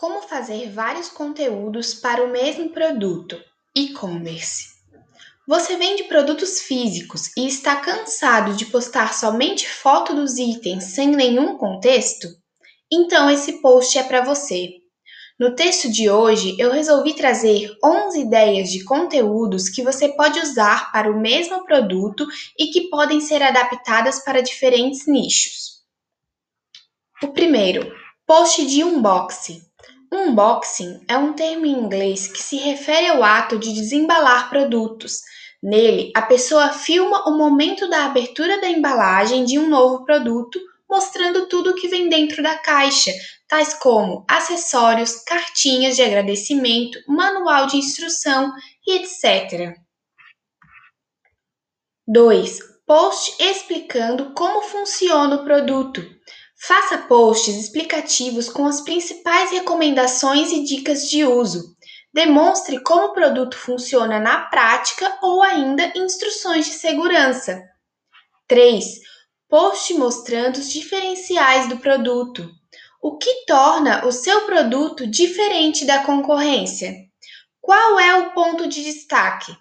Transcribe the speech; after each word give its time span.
Como 0.00 0.22
fazer 0.22 0.70
vários 0.70 1.10
conteúdos 1.10 1.92
para 1.92 2.24
o 2.24 2.30
mesmo 2.30 2.70
produto? 2.70 3.38
E-commerce. 3.76 4.68
Você 5.46 5.76
vende 5.76 6.04
produtos 6.04 6.62
físicos 6.62 7.36
e 7.36 7.46
está 7.46 7.76
cansado 7.76 8.54
de 8.54 8.64
postar 8.64 9.12
somente 9.12 9.68
foto 9.68 10.14
dos 10.14 10.38
itens 10.38 10.84
sem 10.84 11.08
nenhum 11.08 11.58
contexto? 11.58 12.28
Então 12.90 13.28
esse 13.28 13.60
post 13.60 13.98
é 13.98 14.02
para 14.02 14.24
você. 14.24 14.70
No 15.38 15.54
texto 15.54 15.92
de 15.92 16.08
hoje, 16.08 16.56
eu 16.58 16.72
resolvi 16.72 17.12
trazer 17.12 17.70
11 17.84 18.22
ideias 18.22 18.70
de 18.70 18.82
conteúdos 18.84 19.68
que 19.68 19.82
você 19.82 20.08
pode 20.08 20.40
usar 20.40 20.90
para 20.92 21.12
o 21.12 21.20
mesmo 21.20 21.62
produto 21.66 22.26
e 22.58 22.68
que 22.68 22.88
podem 22.88 23.20
ser 23.20 23.42
adaptadas 23.42 24.24
para 24.24 24.40
diferentes 24.40 25.06
nichos. 25.06 25.82
O 27.22 27.34
primeiro, 27.34 27.94
post 28.26 28.64
de 28.64 28.82
unboxing. 28.82 29.69
Unboxing 30.12 31.04
é 31.06 31.16
um 31.16 31.32
termo 31.32 31.66
em 31.66 31.70
inglês 31.70 32.26
que 32.26 32.42
se 32.42 32.56
refere 32.56 33.06
ao 33.06 33.22
ato 33.22 33.58
de 33.58 33.72
desembalar 33.72 34.50
produtos. 34.50 35.20
Nele, 35.62 36.10
a 36.16 36.22
pessoa 36.22 36.72
filma 36.72 37.28
o 37.28 37.36
momento 37.36 37.88
da 37.88 38.06
abertura 38.06 38.60
da 38.60 38.68
embalagem 38.68 39.44
de 39.44 39.58
um 39.58 39.68
novo 39.68 40.04
produto, 40.04 40.58
mostrando 40.88 41.46
tudo 41.46 41.70
o 41.70 41.74
que 41.74 41.86
vem 41.86 42.08
dentro 42.08 42.42
da 42.42 42.58
caixa, 42.58 43.12
tais 43.46 43.72
como 43.74 44.24
acessórios, 44.26 45.16
cartinhas 45.22 45.94
de 45.94 46.02
agradecimento, 46.02 46.98
manual 47.06 47.66
de 47.66 47.76
instrução 47.76 48.52
e 48.84 48.98
etc. 48.98 49.76
2. 52.08 52.58
Post 52.84 53.40
explicando 53.40 54.32
como 54.34 54.62
funciona 54.62 55.36
o 55.36 55.44
produto. 55.44 56.04
Faça 56.62 56.98
posts 56.98 57.56
explicativos 57.56 58.50
com 58.50 58.66
as 58.66 58.82
principais 58.82 59.50
recomendações 59.50 60.52
e 60.52 60.62
dicas 60.62 61.08
de 61.08 61.24
uso. 61.24 61.74
Demonstre 62.12 62.82
como 62.82 63.06
o 63.06 63.12
produto 63.14 63.56
funciona 63.56 64.20
na 64.20 64.42
prática 64.42 65.18
ou 65.22 65.42
ainda 65.42 65.90
instruções 65.96 66.66
de 66.66 66.72
segurança. 66.72 67.62
3. 68.46 68.84
Poste 69.48 69.94
mostrando 69.94 70.56
os 70.56 70.70
diferenciais 70.70 71.66
do 71.66 71.78
produto. 71.78 72.46
O 73.00 73.16
que 73.16 73.46
torna 73.46 74.06
o 74.06 74.12
seu 74.12 74.42
produto 74.42 75.06
diferente 75.06 75.86
da 75.86 76.04
concorrência? 76.04 76.94
Qual 77.58 77.98
é 77.98 78.16
o 78.16 78.32
ponto 78.32 78.68
de 78.68 78.84
destaque? 78.84 79.56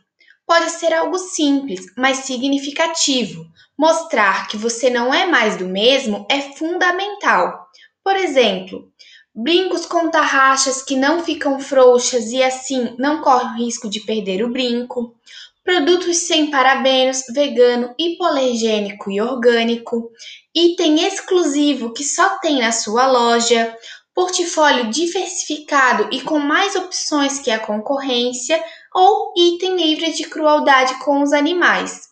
Pode 0.50 0.72
ser 0.72 0.92
algo 0.95 1.19
simples, 1.19 1.86
mas 1.95 2.25
significativo. 2.25 3.45
Mostrar 3.78 4.47
que 4.47 4.58
você 4.58 4.89
não 4.89 5.14
é 5.14 5.28
mais 5.28 5.58
do 5.58 5.67
mesmo 5.67 6.25
é 6.28 6.42
fundamental. 6.42 7.67
Por 8.03 8.16
exemplo, 8.16 8.92
brincos 9.36 9.86
com 9.86 10.09
tarraxas 10.09 10.81
que 10.81 10.95
não 10.95 11.23
ficam 11.23 11.59
frouxas 11.59 12.31
e 12.31 12.42
assim 12.42 12.95
não 12.97 13.22
corre 13.22 13.45
o 13.45 13.58
risco 13.64 13.88
de 13.88 14.00
perder 14.00 14.44
o 14.44 14.50
brinco. 14.50 15.16
Produtos 15.64 16.17
sem 16.17 16.50
parabenos, 16.50 17.22
vegano, 17.31 17.94
hipoalergênico 17.95 19.11
e 19.11 19.22
orgânico. 19.22 20.09
Item 20.55 21.05
exclusivo 21.05 21.94
que 21.94 22.03
só 22.03 22.39
tem 22.39 22.58
na 22.58 22.72
sua 22.72 23.05
loja 23.05 23.77
portfólio 24.20 24.89
diversificado 24.89 26.09
e 26.11 26.20
com 26.20 26.39
mais 26.39 26.75
opções 26.75 27.39
que 27.39 27.50
a 27.50 27.58
concorrência, 27.58 28.61
ou 28.94 29.34
item 29.38 29.76
livre 29.76 30.12
de 30.14 30.26
crueldade 30.26 31.00
com 31.00 31.22
os 31.22 31.34
animais. 31.34 32.09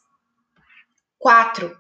4. 1.19 1.75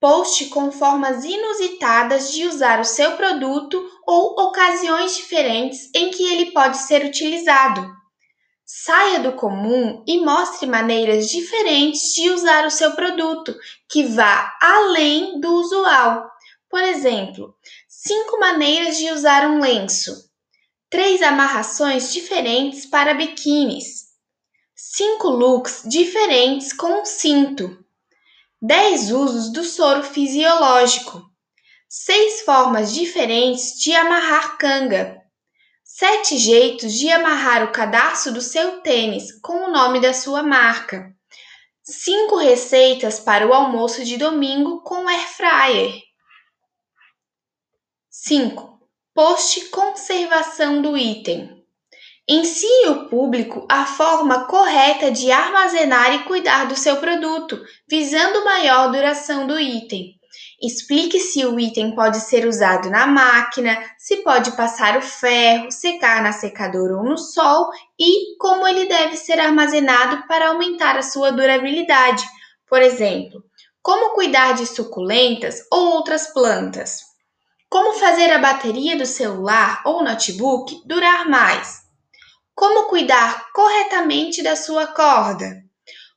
Poste 0.00 0.46
com 0.46 0.70
formas 0.70 1.24
inusitadas 1.24 2.32
de 2.32 2.46
usar 2.46 2.80
o 2.80 2.84
seu 2.84 3.16
produto 3.16 3.84
ou 4.06 4.40
ocasiões 4.40 5.16
diferentes 5.16 5.90
em 5.94 6.10
que 6.10 6.22
ele 6.22 6.52
pode 6.52 6.78
ser 6.78 7.04
utilizado. 7.04 7.98
Saia 8.64 9.20
do 9.20 9.32
comum 9.32 10.04
e 10.06 10.20
mostre 10.20 10.66
maneiras 10.66 11.28
diferentes 11.30 12.12
de 12.14 12.30
usar 12.30 12.66
o 12.66 12.70
seu 12.70 12.92
produto, 12.92 13.54
que 13.88 14.04
vá 14.04 14.54
além 14.60 15.40
do 15.40 15.52
usual. 15.54 16.30
Por 16.70 16.82
exemplo, 16.82 17.54
cinco 17.88 18.38
maneiras 18.38 18.98
de 18.98 19.10
usar 19.10 19.48
um 19.48 19.60
lenço, 19.60 20.30
três 20.90 21.22
amarrações 21.22 22.12
diferentes 22.12 22.86
para 22.86 23.14
biquínis, 23.14 24.07
cinco 24.80 25.28
looks 25.28 25.82
diferentes 25.84 26.72
com 26.72 27.00
um 27.00 27.04
cinto, 27.04 27.84
dez 28.62 29.10
usos 29.10 29.52
do 29.52 29.64
soro 29.64 30.04
fisiológico, 30.04 31.20
seis 31.88 32.42
formas 32.42 32.94
diferentes 32.94 33.72
de 33.80 33.92
amarrar 33.92 34.56
canga, 34.56 35.20
sete 35.82 36.38
jeitos 36.38 36.94
de 36.94 37.10
amarrar 37.10 37.64
o 37.64 37.72
cadarço 37.72 38.32
do 38.32 38.40
seu 38.40 38.80
tênis 38.80 39.32
com 39.40 39.64
o 39.64 39.72
nome 39.72 40.00
da 40.00 40.14
sua 40.14 40.44
marca, 40.44 41.12
cinco 41.82 42.36
receitas 42.36 43.18
para 43.18 43.48
o 43.48 43.52
almoço 43.52 44.04
de 44.04 44.16
domingo 44.16 44.80
com 44.82 45.08
air 45.08 45.28
fryer 45.28 46.02
5. 48.10 48.78
Poste 49.12 49.70
conservação 49.70 50.80
do 50.80 50.96
item. 50.96 51.57
Ensine 52.30 52.90
o 52.90 53.08
público 53.08 53.64
a 53.70 53.86
forma 53.86 54.44
correta 54.44 55.10
de 55.10 55.32
armazenar 55.32 56.14
e 56.14 56.24
cuidar 56.24 56.66
do 56.66 56.76
seu 56.76 56.98
produto, 56.98 57.58
visando 57.88 58.44
maior 58.44 58.92
duração 58.92 59.46
do 59.46 59.58
item. 59.58 60.14
Explique 60.60 61.18
se 61.20 61.46
o 61.46 61.58
item 61.58 61.94
pode 61.94 62.20
ser 62.20 62.46
usado 62.46 62.90
na 62.90 63.06
máquina, 63.06 63.82
se 63.96 64.16
pode 64.18 64.50
passar 64.52 64.98
o 64.98 65.00
ferro, 65.00 65.70
secar 65.70 66.22
na 66.22 66.32
secadora 66.32 66.98
ou 66.98 67.02
no 67.02 67.16
sol 67.16 67.70
e 67.98 68.36
como 68.36 68.68
ele 68.68 68.84
deve 68.84 69.16
ser 69.16 69.40
armazenado 69.40 70.26
para 70.28 70.48
aumentar 70.48 70.98
a 70.98 71.02
sua 71.02 71.32
durabilidade. 71.32 72.22
Por 72.68 72.82
exemplo, 72.82 73.42
como 73.80 74.14
cuidar 74.14 74.52
de 74.52 74.66
suculentas 74.66 75.62
ou 75.72 75.94
outras 75.94 76.26
plantas. 76.26 77.00
Como 77.70 77.98
fazer 77.98 78.30
a 78.30 78.38
bateria 78.38 78.98
do 78.98 79.06
celular 79.06 79.80
ou 79.86 80.04
notebook 80.04 80.82
durar 80.84 81.26
mais? 81.26 81.87
Como 82.58 82.88
cuidar 82.88 83.52
corretamente 83.52 84.42
da 84.42 84.56
sua 84.56 84.88
corda? 84.88 85.62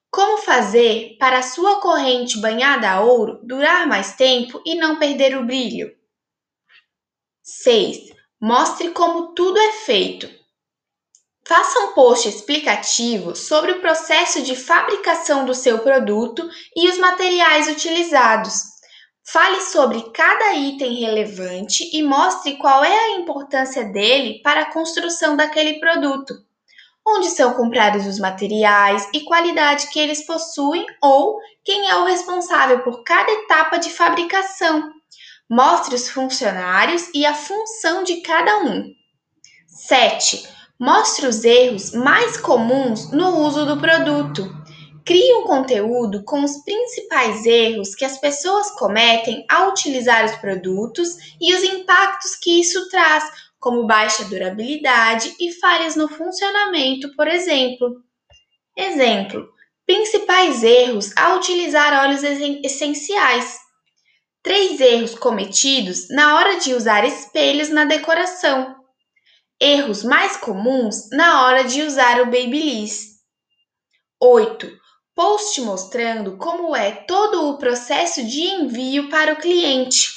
Como 0.09 0.40
fazer 0.40 1.16
para 1.19 1.38
a 1.38 1.44
sua 1.44 1.79
corrente 1.79 2.41
banhada 2.41 2.90
a 2.90 3.02
ouro 3.02 3.40
durar 3.44 3.85
mais 3.85 4.16
tempo 4.16 4.59
e 4.66 4.74
não 4.74 4.97
perder 4.97 5.38
o 5.38 5.46
brilho? 5.46 5.96
6. 7.44 8.12
Mostre 8.41 8.90
como 8.90 9.35
tudo 9.35 9.59
é 9.59 9.72
feito. 9.74 10.28
Faça 11.47 11.79
um 11.81 11.94
post 11.94 12.28
explicativo 12.28 13.35
sobre 13.35 13.73
o 13.73 13.79
processo 13.79 14.41
de 14.41 14.56
fabricação 14.56 15.46
do 15.46 15.53
seu 15.53 15.78
produto 15.78 16.50
e 16.75 16.90
os 16.90 16.97
materiais 16.97 17.68
utilizados. 17.69 18.71
Fale 19.24 19.62
sobre 19.62 20.02
cada 20.12 20.54
item 20.56 20.96
relevante 20.96 21.90
e 21.94 22.02
mostre 22.02 22.58
qual 22.58 22.84
é 22.84 22.98
a 22.98 23.18
importância 23.20 23.86
dele 23.86 24.42
para 24.44 24.62
a 24.62 24.74
construção 24.74 25.36
daquele 25.36 25.80
produto. 25.80 26.34
Onde 27.08 27.30
são 27.30 27.54
comprados 27.54 28.06
os 28.06 28.20
materiais 28.20 29.08
e 29.14 29.22
qualidade 29.22 29.88
que 29.90 30.00
eles 30.00 30.26
possuem 30.26 30.86
ou 31.02 31.40
quem 31.64 31.88
é 31.90 31.96
o 31.98 32.06
responsável 32.06 32.80
por 32.80 33.04
cada 33.04 33.32
etapa 33.32 33.78
de 33.78 33.90
fabricação. 33.90 34.92
Mostre 35.50 35.96
os 35.96 36.09
funcionários 36.09 37.09
e 37.14 37.26
a 37.26 37.34
função 37.34 38.03
de 38.03 38.22
cada 38.22 38.59
um. 38.59 38.86
7. 39.68 40.48
Mostre 40.80 41.28
os 41.28 41.44
erros 41.44 41.94
mais 41.94 42.38
comuns 42.38 43.12
no 43.12 43.40
uso 43.46 43.66
do 43.66 43.78
produto. 43.78 44.60
Crie 45.11 45.33
um 45.33 45.44
conteúdo 45.44 46.23
com 46.23 46.41
os 46.41 46.63
principais 46.63 47.45
erros 47.45 47.94
que 47.94 48.05
as 48.05 48.17
pessoas 48.17 48.72
cometem 48.72 49.45
ao 49.49 49.72
utilizar 49.72 50.23
os 50.23 50.38
produtos 50.38 51.17
e 51.38 51.53
os 51.53 51.61
impactos 51.66 52.38
que 52.38 52.61
isso 52.61 52.88
traz, 52.88 53.29
como 53.59 53.85
baixa 53.85 54.23
durabilidade 54.23 55.35
e 55.37 55.52
falhas 55.52 55.97
no 55.97 56.08
funcionamento, 56.08 57.13
por 57.13 57.28
exemplo. 57.28 58.02
Exemplo: 58.73 59.49
principais 59.85 60.63
erros 60.63 61.11
ao 61.17 61.40
utilizar 61.40 62.05
óleos 62.05 62.23
essenciais. 62.64 63.59
Três 64.41 64.79
erros 64.79 65.14
cometidos 65.14 66.07
na 66.09 66.37
hora 66.37 66.57
de 66.57 66.73
usar 66.73 67.03
espelhos 67.03 67.67
na 67.67 67.84
decoração. 67.84 68.78
Erros 69.59 70.05
mais 70.05 70.37
comuns 70.37 71.09
na 71.11 71.43
hora 71.43 71.66
de 71.66 71.81
usar 71.81 72.22
o 72.22 72.28
Babyliss. 72.28 73.19
8 74.17 74.79
post 75.16 75.61
mostrando 75.61 76.37
como 76.37 76.75
é 76.75 76.91
todo 76.91 77.49
o 77.49 77.58
processo 77.58 78.25
de 78.25 78.41
envio 78.41 79.09
para 79.09 79.34
o 79.34 79.37
cliente. 79.37 80.09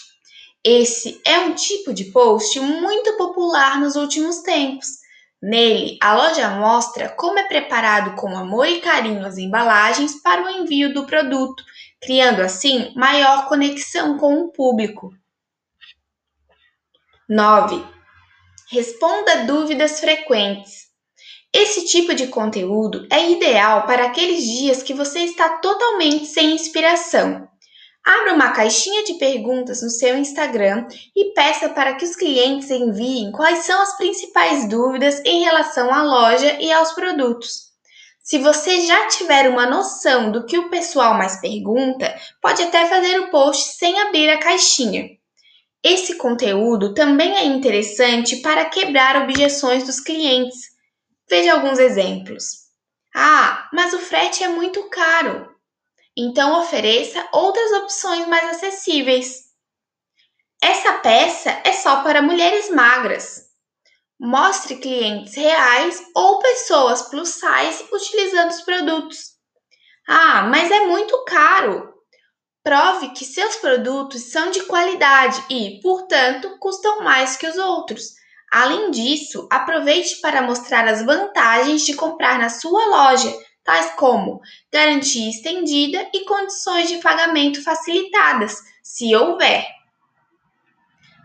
Esse 0.63 1.21
é 1.27 1.39
um 1.41 1.55
tipo 1.55 1.93
de 1.93 2.07
post 2.07 2.59
muito 2.61 3.17
popular 3.17 3.79
nos 3.79 3.97
últimos 3.97 4.39
tempos. 4.39 5.05
Nele, 5.43 5.99
a 6.01 6.15
loja 6.15 6.49
mostra 6.51 7.11
como 7.11 7.39
é 7.39 7.47
preparado 7.47 8.17
com 8.17 8.35
amor 8.35 8.67
e 8.67 8.81
carinho 8.81 9.27
as 9.27 9.37
embalagens 9.37 10.23
para 10.23 10.43
o 10.43 10.49
envio 10.49 10.95
do 10.95 11.05
produto, 11.05 11.63
criando 12.01 12.41
assim 12.41 12.95
maior 12.97 13.47
conexão 13.47 14.17
com 14.17 14.41
o 14.41 14.53
público. 14.53 15.11
9. 17.29 17.85
Responda 18.71 19.45
dúvidas 19.45 20.01
frequentes. 20.01 20.84
Esse 21.57 21.85
tipo 21.85 22.13
de 22.17 22.27
conteúdo 22.27 23.07
é 23.09 23.31
ideal 23.31 23.87
para 23.87 24.07
aqueles 24.07 24.43
dias 24.43 24.83
que 24.83 24.93
você 24.93 25.21
está 25.21 25.51
totalmente 25.59 26.27
sem 26.27 26.51
inspiração. 26.53 27.49
Abra 28.05 28.35
uma 28.35 28.51
caixinha 28.51 29.05
de 29.05 29.15
perguntas 29.15 29.81
no 29.81 29.89
seu 29.89 30.19
Instagram 30.19 30.89
e 31.15 31.33
peça 31.33 31.69
para 31.69 31.95
que 31.95 32.05
os 32.05 32.17
clientes 32.17 32.69
enviem 32.73 33.31
quais 33.31 33.61
são 33.61 33.81
as 33.81 33.97
principais 33.97 34.69
dúvidas 34.69 35.23
em 35.25 35.45
relação 35.45 35.95
à 35.95 36.03
loja 36.03 36.59
e 36.61 36.73
aos 36.73 36.91
produtos. 36.91 37.73
Se 38.21 38.37
você 38.39 38.81
já 38.81 39.07
tiver 39.07 39.49
uma 39.49 39.65
noção 39.65 40.33
do 40.33 40.45
que 40.45 40.59
o 40.59 40.69
pessoal 40.71 41.15
mais 41.15 41.41
pergunta, 41.41 42.13
pode 42.43 42.63
até 42.63 42.87
fazer 42.87 43.21
o 43.21 43.31
post 43.31 43.77
sem 43.79 43.97
abrir 44.01 44.29
a 44.29 44.41
caixinha. 44.41 45.05
Esse 45.85 46.17
conteúdo 46.17 46.95
também 46.95 47.37
é 47.37 47.45
interessante 47.45 48.39
para 48.39 48.65
quebrar 48.65 49.23
objeções 49.23 49.85
dos 49.85 50.01
clientes 50.01 50.74
Veja 51.35 51.55
alguns 51.55 51.81
exemplos. 51.81 52.69
Ah, 53.13 53.69
mas 53.73 53.93
o 53.93 53.99
frete 53.99 54.45
é 54.45 54.47
muito 54.47 54.89
caro. 54.89 55.53
Então 56.17 56.61
ofereça 56.61 57.29
outras 57.33 57.73
opções 57.73 58.25
mais 58.29 58.51
acessíveis. 58.51 59.41
Essa 60.63 60.93
peça 60.99 61.51
é 61.65 61.73
só 61.73 62.05
para 62.05 62.23
mulheres 62.23 62.71
magras. 62.71 63.47
Mostre 64.17 64.77
clientes 64.77 65.35
reais 65.35 66.01
ou 66.15 66.39
pessoas 66.39 67.03
plus 67.03 67.31
size 67.31 67.85
utilizando 67.93 68.51
os 68.51 68.61
produtos. 68.61 69.33
Ah, 70.07 70.45
mas 70.45 70.71
é 70.71 70.87
muito 70.87 71.25
caro. 71.25 71.95
Prove 72.63 73.11
que 73.11 73.25
seus 73.25 73.57
produtos 73.57 74.31
são 74.31 74.53
de 74.53 74.63
qualidade 74.67 75.45
e, 75.51 75.81
portanto, 75.83 76.57
custam 76.61 77.03
mais 77.03 77.37
que 77.37 77.49
os 77.49 77.57
outros 77.57 78.23
Além 78.51 78.91
disso, 78.91 79.49
aproveite 79.51 80.21
para 80.21 80.43
mostrar 80.43 80.87
as 80.87 81.05
vantagens 81.05 81.83
de 81.83 81.95
comprar 81.95 82.39
na 82.39 82.49
sua 82.49 82.85
loja, 82.87 83.33
tais 83.65 83.91
como 83.97 84.41
garantia 84.73 85.31
estendida 85.31 86.09
e 86.13 86.25
condições 86.25 86.89
de 86.89 86.99
pagamento 86.99 87.63
facilitadas, 87.63 88.57
se 88.83 89.15
houver. 89.17 89.67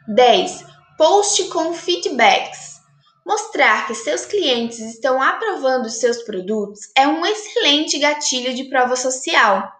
10. 0.08 0.66
Post 0.98 1.50
com 1.50 1.74
feedbacks. 1.74 2.80
Mostrar 3.26 3.86
que 3.86 3.94
seus 3.94 4.26
clientes 4.26 4.80
estão 4.80 5.22
aprovando 5.22 5.88
seus 5.88 6.24
produtos 6.24 6.90
é 6.98 7.08
um 7.08 7.24
excelente 7.24 8.00
gatilho 8.00 8.56
de 8.56 8.64
prova 8.64 8.96
social. 8.96 9.72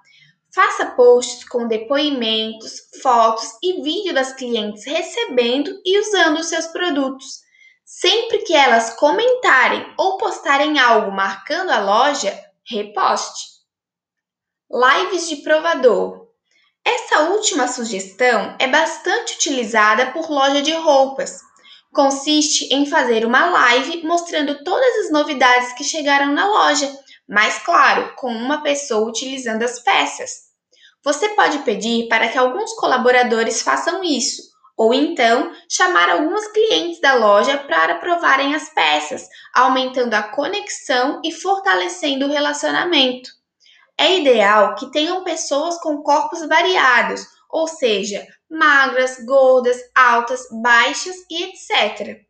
Faça 0.54 0.88
posts 0.88 1.48
com 1.48 1.68
depoimentos, 1.68 2.82
fotos 3.04 3.46
e 3.62 3.84
vídeo 3.84 4.14
das 4.14 4.34
clientes 4.34 4.84
recebendo 4.84 5.80
e 5.86 6.00
usando 6.00 6.40
os 6.40 6.48
seus 6.48 6.66
produtos. 6.68 7.42
Sempre 7.86 8.40
que 8.40 8.54
elas 8.54 8.96
comentarem 8.96 9.94
ou 9.98 10.18
postarem 10.18 10.80
algo 10.80 11.12
marcando 11.12 11.70
a 11.70 11.80
loja, 11.80 12.38
reposte. 12.68 13.46
Lives 14.72 15.30
de 15.30 15.38
provador. 15.38 16.28
Essa 16.84 17.30
última 17.30 17.68
sugestão 17.68 18.56
é 18.60 18.68
bastante 18.68 19.36
utilizada 19.36 20.12
por 20.12 20.32
loja 20.32 20.64
de 20.64 20.72
roupas. 20.74 21.40
Consiste 21.94 22.74
em 22.74 22.88
fazer 22.88 23.24
uma 23.24 23.50
live 23.50 24.04
mostrando 24.04 24.64
todas 24.64 25.06
as 25.06 25.12
novidades 25.12 25.74
que 25.74 25.84
chegaram 25.84 26.34
na 26.34 26.48
loja 26.48 26.92
mas 27.30 27.60
claro, 27.60 28.16
com 28.16 28.32
uma 28.32 28.64
pessoa 28.64 29.08
utilizando 29.08 29.62
as 29.62 29.80
peças. 29.80 30.50
Você 31.04 31.30
pode 31.30 31.60
pedir 31.60 32.08
para 32.08 32.28
que 32.28 32.38
alguns 32.38 32.74
colaboradores 32.74 33.62
façam 33.62 34.04
isso, 34.04 34.42
ou 34.76 34.94
então 34.94 35.54
chamar 35.70 36.10
alguns 36.10 36.48
clientes 36.48 37.00
da 37.00 37.14
loja 37.14 37.58
para 37.58 38.00
provarem 38.00 38.56
as 38.56 38.74
peças, 38.74 39.28
aumentando 39.54 40.16
a 40.16 40.24
conexão 40.24 41.22
e 41.24 41.32
fortalecendo 41.32 42.26
o 42.26 42.32
relacionamento. 42.32 43.30
É 43.98 44.18
ideal 44.18 44.76
que 44.76 44.92
tenham 44.92 45.24
pessoas 45.24 45.80
com 45.82 46.02
corpos 46.02 46.40
variados, 46.48 47.22
ou 47.50 47.68
seja, 47.68 48.26
magras, 48.50 49.24
gordas, 49.24 49.78
altas, 49.96 50.42
baixas 50.62 51.16
e 51.30 51.44
etc. 51.44 52.29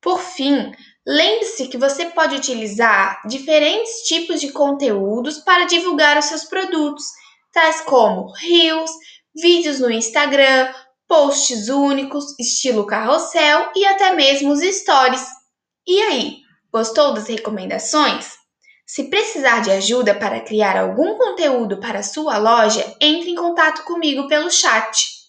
Por 0.00 0.18
fim, 0.20 0.72
Lembre-se 1.06 1.66
que 1.68 1.78
você 1.78 2.06
pode 2.06 2.36
utilizar 2.36 3.20
diferentes 3.26 4.02
tipos 4.02 4.40
de 4.40 4.52
conteúdos 4.52 5.38
para 5.38 5.64
divulgar 5.64 6.18
os 6.18 6.26
seus 6.26 6.44
produtos, 6.44 7.04
tais 7.52 7.80
como 7.80 8.30
Reels, 8.32 8.90
vídeos 9.34 9.80
no 9.80 9.90
Instagram, 9.90 10.72
posts 11.08 11.68
únicos, 11.68 12.38
estilo 12.38 12.86
carrossel 12.86 13.70
e 13.74 13.84
até 13.86 14.14
mesmo 14.14 14.52
os 14.52 14.60
stories. 14.60 15.26
E 15.86 16.00
aí, 16.02 16.36
gostou 16.70 17.14
das 17.14 17.26
recomendações? 17.26 18.34
Se 18.86 19.10
precisar 19.10 19.60
de 19.62 19.70
ajuda 19.70 20.14
para 20.14 20.40
criar 20.40 20.76
algum 20.76 21.16
conteúdo 21.16 21.80
para 21.80 22.02
sua 22.02 22.36
loja, 22.36 22.96
entre 23.00 23.30
em 23.30 23.34
contato 23.34 23.84
comigo 23.84 24.28
pelo 24.28 24.50
chat. 24.50 25.19